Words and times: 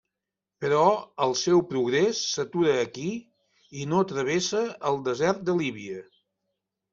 Però 0.63 0.77
el 1.25 1.35
seu 1.41 1.59
progrés 1.73 2.21
s'atura 2.29 2.73
aquí 2.85 3.11
i 3.83 3.87
no 3.93 4.01
travessa 4.13 4.63
el 4.93 4.99
desert 5.11 5.45
de 5.51 5.57
Líbia. 5.61 6.01